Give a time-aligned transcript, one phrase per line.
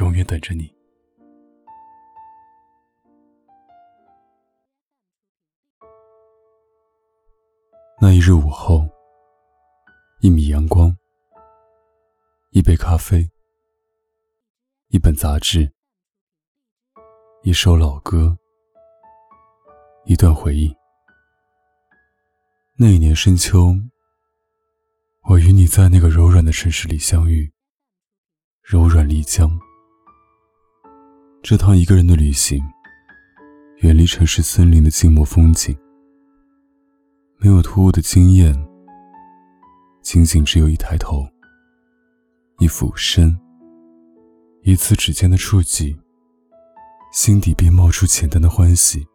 [0.00, 0.72] 永远等着你。
[8.00, 8.86] 那一日午后，
[10.20, 10.94] 一米阳光，
[12.50, 13.30] 一杯咖啡，
[14.88, 15.72] 一本杂志，
[17.42, 18.36] 一首老歌，
[20.04, 20.74] 一段回忆。
[22.76, 23.72] 那一年深秋，
[25.30, 27.50] 我与你在那个柔软的城市里相遇。
[28.60, 29.48] 柔软丽江，
[31.44, 32.58] 这趟一个人的旅行，
[33.80, 35.76] 远离城市森林的静默风景，
[37.36, 38.54] 没有突兀的惊艳，
[40.00, 41.22] 仅仅只有一抬头，
[42.60, 43.38] 一俯身，
[44.62, 45.94] 一次指尖的触及，
[47.12, 49.06] 心底便冒出简单的欢喜。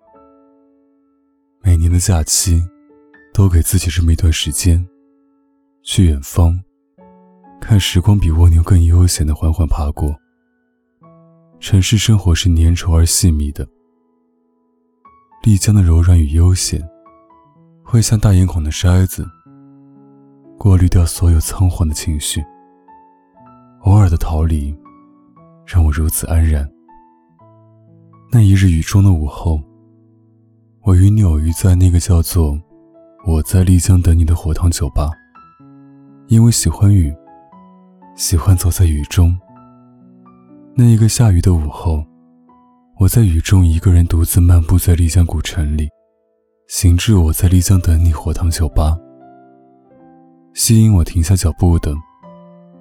[1.63, 2.61] 每年的假期，
[3.33, 4.87] 都给自己这么一段时间，
[5.81, 6.63] 去远方。
[7.59, 10.15] 看时光比蜗牛更悠闲的缓缓爬过。
[11.59, 13.67] 城市生活是粘稠而细密的，
[15.43, 16.81] 丽江的柔软与悠闲，
[17.83, 19.29] 会像大眼孔的筛子，
[20.57, 22.41] 过滤掉所有仓皇的情绪。
[23.81, 24.73] 偶尔的逃离，
[25.65, 26.67] 让我如此安然。
[28.31, 29.61] 那一日雨中的午后，
[30.83, 32.57] 我与你偶遇在那个叫做
[33.27, 35.11] “我在丽江等你”的火塘酒吧，
[36.27, 37.13] 因为喜欢雨。
[38.15, 39.37] 喜欢走在雨中。
[40.75, 42.03] 那一个下雨的午后，
[42.97, 45.89] 我在雨中一个人独自漫步在丽江古城里，
[46.67, 48.97] 行至我在丽江等你火塘酒吧。
[50.53, 51.93] 吸引我停下脚步的，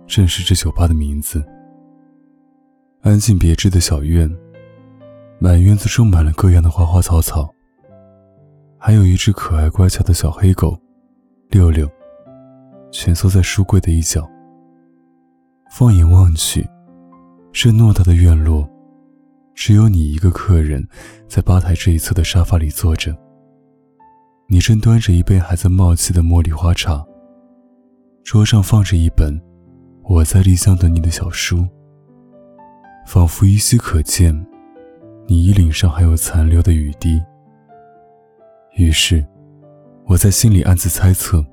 [0.06, 1.44] 正是这酒吧的名字。
[3.02, 4.30] 安静别致的小院，
[5.40, 7.48] 满院子种满了各样的花花草草，
[8.78, 10.78] 还有一只可爱乖巧的小黑狗，
[11.50, 11.88] 六六，
[12.92, 14.28] 蜷缩在书柜的一角。
[15.70, 16.66] 放眼望去，
[17.52, 18.68] 这偌大的院落，
[19.54, 20.86] 只有你一个客人，
[21.26, 23.16] 在吧台这一侧的沙发里坐着。
[24.48, 27.04] 你正端着一杯还在冒气的茉莉花茶，
[28.22, 29.34] 桌上放着一本
[30.04, 31.66] 《我在丽江等你》的小书，
[33.06, 34.34] 仿佛依稀可见
[35.26, 37.20] 你衣领上还有残留的雨滴。
[38.76, 39.26] 于是，
[40.06, 41.44] 我在心里暗自猜测，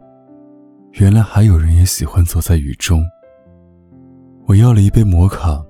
[0.93, 3.03] 原来还有人也喜欢走在雨中。
[4.45, 5.65] 我要了一杯摩卡，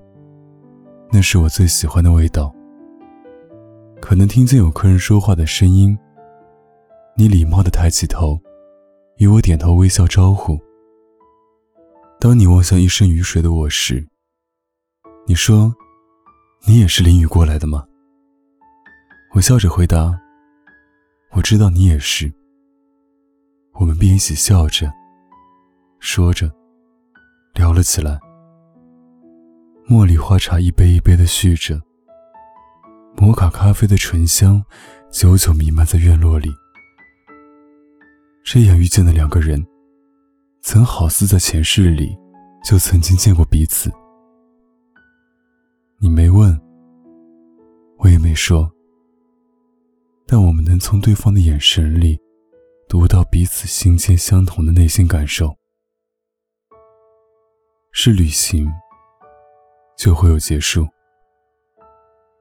[1.10, 2.54] 那是我最喜欢的味道。
[4.00, 5.96] 可能听见有客人说话的声音，
[7.16, 8.38] 你礼貌地抬起头，
[9.16, 10.60] 与我点头微笑招呼。
[12.20, 14.06] 当你望向一身雨水的我时，
[15.26, 15.74] 你说
[16.66, 17.84] ：“你也是淋雨过来的吗？”
[19.34, 20.18] 我笑着回答
[21.32, 22.32] ：“我知道你也是。”
[23.78, 24.90] 我们便一起笑着，
[25.98, 26.50] 说着，
[27.54, 28.18] 聊了起来。
[29.88, 31.80] 茉莉花茶一杯一杯的续着，
[33.16, 34.60] 摩卡咖啡的醇香
[35.12, 36.50] 久久弥漫在院落里。
[38.42, 39.64] 这样遇见的两个人，
[40.60, 42.18] 曾好似在前世里
[42.64, 43.88] 就曾经见过彼此。
[45.98, 46.60] 你没问，
[47.98, 48.68] 我也没说，
[50.26, 52.18] 但我们能从对方的眼神里
[52.88, 55.56] 读到彼此心间相同的内心感受，
[57.92, 58.68] 是旅行。
[59.96, 60.86] 就会有结束，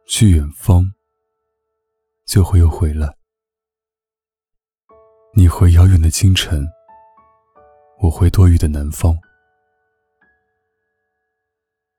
[0.05, 0.91] 去远方，
[2.25, 3.15] 就会有回来。
[5.33, 6.67] 你回遥远的清晨，
[7.99, 9.17] 我回多雨的南方。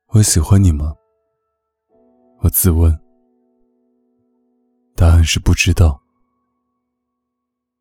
[0.08, 0.94] 我喜欢你吗？
[2.40, 2.96] 我自问，
[4.94, 6.00] 答案是不知道，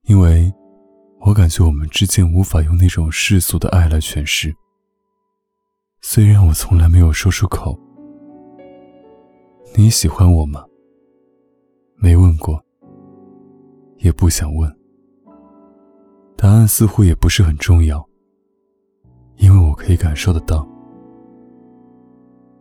[0.04, 0.52] 因为
[1.20, 4.56] 我感觉我们之间无法用那种世俗的爱来诠释。
[6.08, 7.76] 虽然我从来没有说出口，
[9.76, 10.64] 你喜欢我吗？
[11.96, 12.64] 没问过，
[13.98, 14.72] 也不想问。
[16.38, 18.08] 答案似乎也不是很重要，
[19.38, 20.66] 因为我可以感受得到，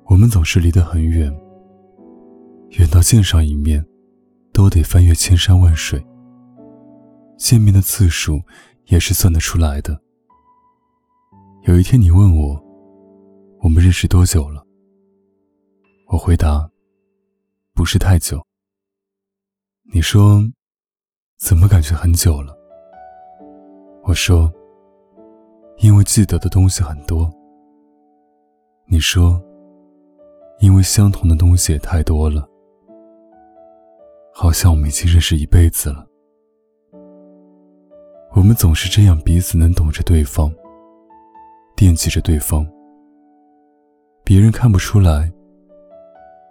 [0.07, 1.31] 我们总是离得很远，
[2.71, 3.85] 远到见上一面，
[4.55, 6.03] 都得翻越千山万水。
[7.37, 8.41] 见面的次数
[8.87, 10.01] 也是算得出来的。
[11.65, 12.64] 有一天你问我。
[13.65, 14.63] 我们认识多久了？
[16.09, 16.71] 我回答
[17.73, 18.45] ：“不是太久。”
[19.91, 20.45] 你说
[21.41, 22.55] ：“怎么感觉很久了？”
[24.05, 24.53] 我说
[25.81, 27.33] ：“因为记得的东西很多。”
[28.87, 29.43] 你说
[30.61, 32.47] ：“因为相同的东西也太多了，
[34.35, 36.07] 好像我们已经认识一辈子了。”
[38.37, 40.55] 我们总是这样，彼此能懂着对方，
[41.75, 42.63] 惦记着对方。
[44.27, 45.31] 别人看不出来，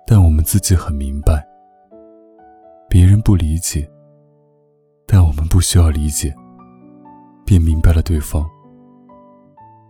[0.05, 1.43] 但我们自己很明白。
[2.87, 3.89] 别人不理解，
[5.07, 6.31] 但我们不需要理解，
[7.43, 8.47] 便明白了对方。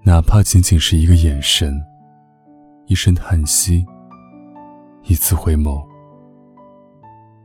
[0.02, 1.78] 哪怕仅仅是一个眼神。
[2.86, 3.86] 一声叹息，
[5.04, 5.86] 一次回眸。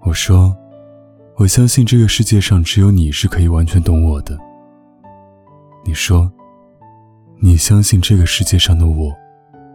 [0.03, 0.57] 我说
[1.35, 4.39] ：“我相信这个世界上只有你是可以完全懂我的。”
[5.85, 6.31] 你说
[7.43, 9.13] ：“你相信这个世界上的我，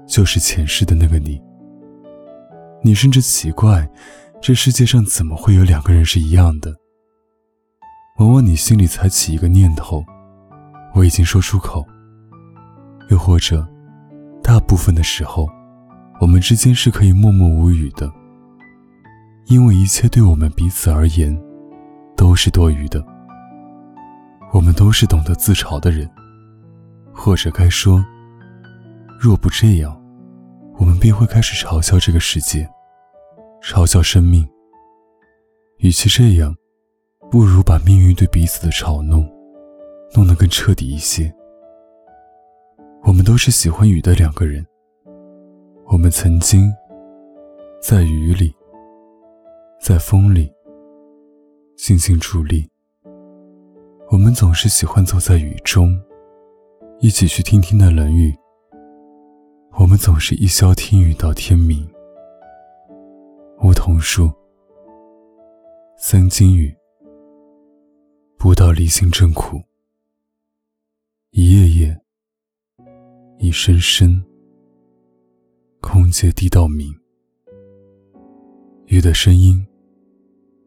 [0.07, 1.41] 就是前世的那个你。”
[2.83, 3.89] 你甚至奇怪，
[4.41, 6.75] 这世界上怎么会有两个人是一样的？
[8.17, 10.03] 往往你心里才起一个念头，
[10.93, 11.85] 我已经说出口。
[13.09, 13.67] 又或者。
[14.45, 15.47] 大部分的时候，
[16.19, 18.11] 我们之间是可以默默无语的，
[19.45, 21.33] 因为一切对我们彼此而言
[22.17, 23.01] 都是多余的。
[24.51, 26.09] 我们都是懂得自嘲的人，
[27.13, 28.03] 或者该说，
[29.23, 29.97] 若不这样，
[30.77, 32.69] 我们便会开始嘲笑这个世界，
[33.61, 34.45] 嘲笑生命。
[35.77, 36.53] 与其这样，
[37.31, 39.25] 不如把命运对彼此的嘲弄
[40.13, 41.33] 弄得更彻底一些。
[43.03, 44.65] 我们都是喜欢雨的两个人。
[45.85, 46.69] 我们曾经
[47.81, 48.53] 在雨里，
[49.79, 50.51] 在风里
[51.77, 52.69] 静静伫立。
[54.11, 55.97] 我们总是喜欢走在雨中，
[56.99, 58.35] 一起去听听那冷雨。
[59.75, 61.87] 我们总是一宵听雨到天明。
[63.63, 64.31] 梧桐树，
[65.97, 66.73] 三更雨，
[68.37, 69.59] 不到离心正苦。
[71.31, 71.99] 一夜夜。
[73.39, 74.23] 一声声，
[75.81, 76.93] 空阶低到明。
[78.85, 79.65] 雨的声音，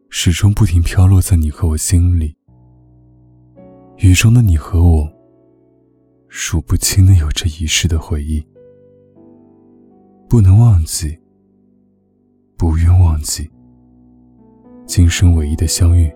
[0.09, 2.35] 始终不停飘落在你和我心里。
[3.99, 5.11] 雨中的你和我，
[6.27, 8.45] 数不清的有着一世的回忆。
[10.29, 11.17] 不能忘记，
[12.57, 13.49] 不愿忘记，
[14.85, 16.13] 今生唯一的相遇，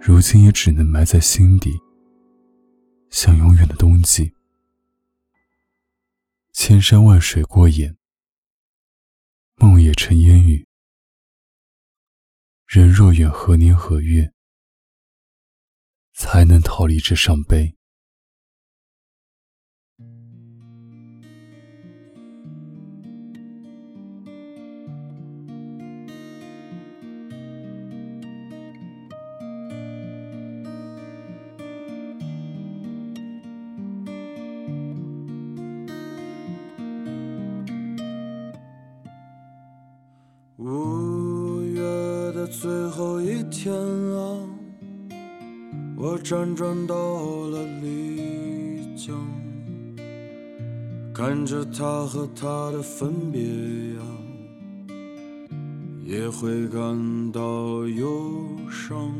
[0.00, 1.78] 如今也只能埋在心底，
[3.10, 4.32] 像永远的冬季。
[6.54, 7.98] 千山万水过眼，
[9.56, 10.66] 梦也成烟雨。
[12.66, 14.32] 人若远何年何月，
[16.14, 17.76] 才能逃离这伤悲？
[40.68, 41.80] 五月
[42.32, 44.48] 的最后一天啊，
[45.96, 49.16] 我辗转到了丽江，
[51.14, 53.44] 看着他和她的分别
[53.94, 54.02] 呀，
[56.04, 58.32] 也会感到忧
[58.68, 59.14] 伤。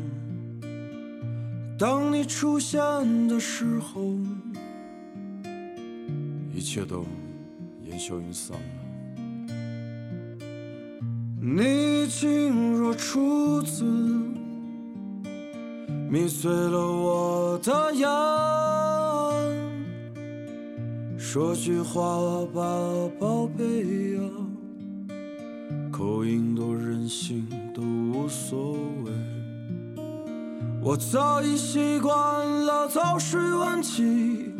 [1.79, 2.77] 当你出现
[3.29, 4.03] 的时候，
[6.53, 7.05] 一切都
[7.85, 8.86] 烟消云散了。
[11.49, 13.85] 你静若处子，
[16.09, 18.05] 迷醉了我的眼。
[21.17, 22.01] 说句话
[22.53, 22.61] 吧，
[23.17, 23.63] 宝贝
[24.15, 24.21] 呀，
[25.89, 28.73] 口音多任性都无所
[29.05, 29.11] 谓。
[30.81, 32.13] 我早已习惯
[32.65, 34.51] 了早睡晚起，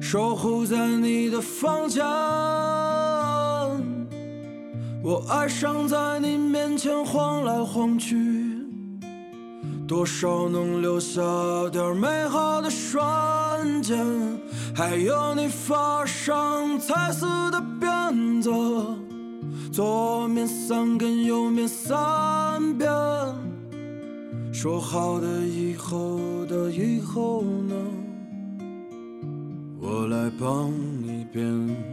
[0.00, 2.04] 守候在你的房间。
[5.04, 8.16] 我爱上在你面前晃来晃去，
[9.86, 11.20] 多少能留下
[11.72, 13.98] 点美好的瞬间。
[14.72, 18.48] 还有你发上彩色的辫子，
[19.72, 22.88] 左面三根，右面三遍。
[24.52, 27.74] 说好的以后的以后呢？
[29.80, 30.70] 我来帮
[31.02, 31.91] 你编。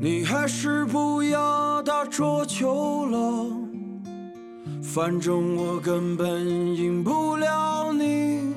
[0.00, 3.46] 你还是不要打桌球了，
[4.80, 8.54] 反正我根本赢不了你，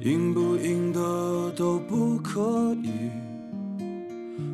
[0.00, 3.10] 赢不赢的都不可以。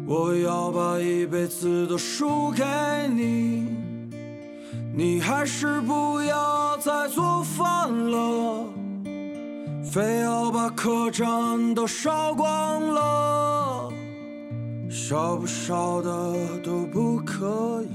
[0.07, 2.65] 我要把一辈子都输给
[3.13, 3.67] 你，
[4.95, 8.65] 你还是不要再做饭了，
[9.85, 13.56] 非要把客栈都烧光了，
[15.09, 16.35] 少不少的
[16.65, 17.87] 都不可以。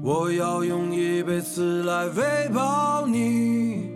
[0.00, 3.90] 我要用一辈子来喂饱你，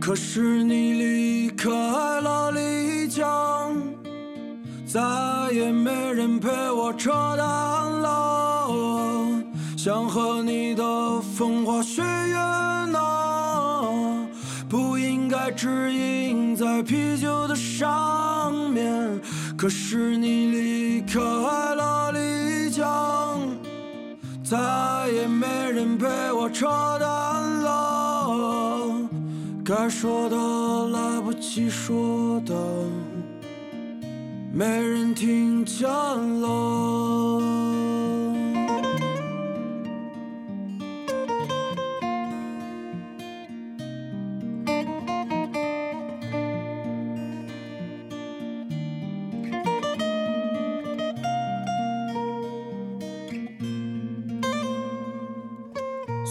[0.00, 3.76] 可是你离开了丽江，
[4.84, 5.00] 再
[5.52, 7.46] 也没人陪我扯淡
[8.00, 8.68] 了。
[9.76, 12.34] 想和你的风花雪月
[12.86, 12.98] 呢，
[14.68, 16.19] 不应该只印
[16.60, 19.18] 在啤酒的上面，
[19.56, 23.40] 可是你离开了丽江。
[24.44, 24.58] 再
[25.10, 26.66] 也没人陪我扯
[26.98, 27.08] 淡
[27.62, 29.08] 了，
[29.64, 30.36] 该说的
[30.88, 32.54] 来不及说的，
[34.52, 37.49] 没人听见了。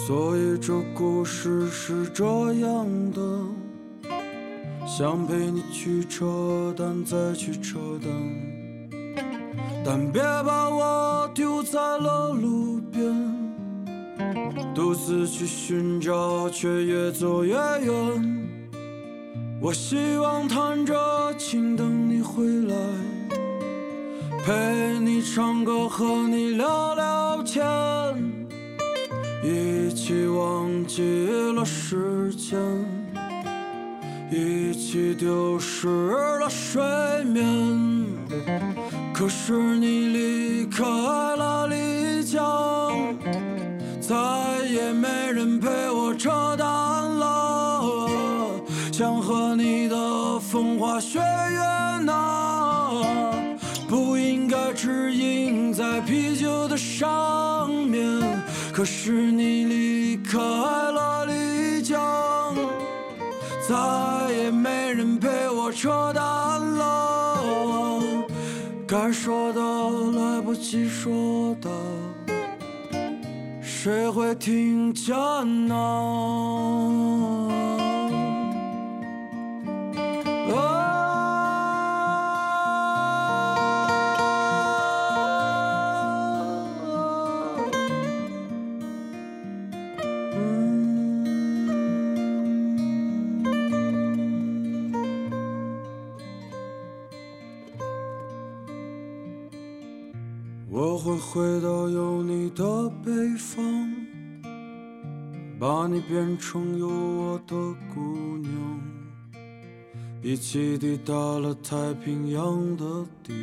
[0.10, 3.22] 所以这故事是这样的，
[4.88, 8.12] 想陪你去扯淡，再去扯淡，
[9.86, 13.13] 但别把我丢在了路边，
[14.74, 18.50] 独自去寻找，却越走越远。
[19.62, 20.96] 我希望弹着
[21.38, 22.75] 琴等你回来，
[24.44, 28.38] 陪你唱歌，和你聊聊天。
[29.41, 32.60] 一起忘记了时间，
[34.29, 36.81] 一起丢失了睡
[37.24, 38.05] 眠。
[39.13, 43.15] 可是你离开了丽江，
[44.01, 44.15] 再
[44.69, 47.81] 也没人陪我扯淡了。
[48.91, 51.59] 想和你的风花雪月
[58.80, 62.56] 可是你离开了丽江，
[63.68, 66.24] 再也没人陪我扯淡
[66.78, 68.00] 了。
[68.88, 69.62] 该说的
[70.18, 71.70] 来不及说的，
[73.62, 75.14] 谁会听见
[75.68, 77.59] 呢？
[101.00, 103.89] 我会回到有你的北方，
[105.58, 107.56] 把你变成有我的
[107.94, 108.51] 姑娘，
[110.22, 113.34] 一起抵达了太平洋的地，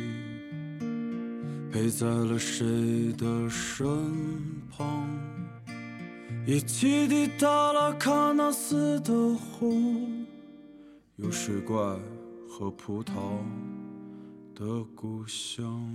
[1.71, 3.87] 陪在了谁的身
[4.69, 5.09] 旁，
[6.45, 9.99] 一起抵达了喀纳斯的湖，
[11.15, 11.75] 有水怪
[12.47, 13.13] 和葡萄
[14.53, 15.91] 的故乡。